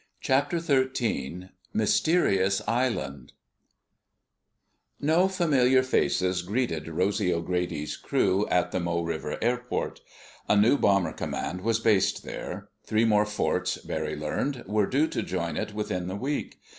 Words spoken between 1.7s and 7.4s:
MYSTERIOUS ISLAND No familiar faces greeted Rosy